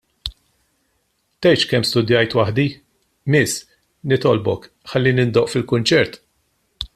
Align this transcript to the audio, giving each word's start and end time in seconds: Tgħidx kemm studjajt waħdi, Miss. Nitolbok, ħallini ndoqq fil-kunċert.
Tgħidx 1.45 1.67
kemm 1.73 1.85
studjajt 1.89 2.33
waħdi, 2.39 2.65
Miss. 3.35 3.61
Nitolbok, 4.13 4.67
ħallini 4.95 5.27
ndoqq 5.29 5.55
fil-kunċert. 5.57 6.19